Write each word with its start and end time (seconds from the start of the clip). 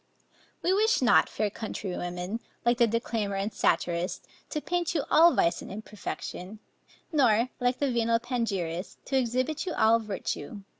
We 0.63 0.73
wish 0.73 0.99
not, 1.03 1.29
fair 1.29 1.51
countrywomen, 1.51 2.39
like 2.65 2.79
the 2.79 2.87
declaimer 2.87 3.35
and 3.35 3.53
satirist, 3.53 4.25
to 4.49 4.59
paint 4.59 4.95
you 4.95 5.03
all 5.11 5.31
vice 5.35 5.61
and 5.61 5.71
imperfection, 5.71 6.57
nor, 7.11 7.49
like 7.59 7.77
the 7.77 7.91
venal 7.91 8.17
panegyrist, 8.17 8.97
to 9.05 9.15
exhibit 9.17 9.67
you 9.67 9.73
all 9.73 9.99
virtue. 9.99 10.63